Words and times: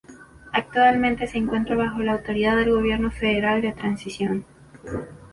Actualmente 0.51 1.27
se 1.27 1.37
encuentra 1.37 1.75
bajo 1.75 1.99
la 2.01 2.13
autoridad 2.13 2.55
del 2.57 2.71
Gobierno 2.71 3.11
Federal 3.11 3.61
de 3.61 3.71
Transición. 3.73 4.45